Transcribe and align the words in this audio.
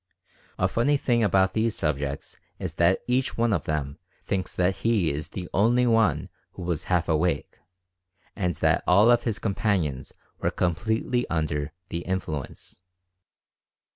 A 0.57 0.67
funny 0.67 0.97
thing 0.97 1.23
about 1.23 1.53
these 1.53 1.75
subjects 1.75 2.35
is 2.57 2.73
that 2.81 3.03
each 3.05 3.37
one 3.37 3.53
of 3.53 3.65
them 3.65 3.99
thinks 4.23 4.55
that 4.55 4.77
he 4.77 5.11
is 5.11 5.27
the 5.27 5.47
only 5.53 5.85
one 5.85 6.27
who 6.53 6.63
was 6.63 6.85
"half 6.85 7.07
awake," 7.07 7.59
and 8.35 8.55
that 8.55 8.83
all 8.87 9.11
of 9.11 9.25
his 9.25 9.37
companions 9.37 10.11
were 10.39 10.49
"completely 10.49 11.29
under" 11.29 11.71
the 11.89 11.99
influence. 11.99 12.81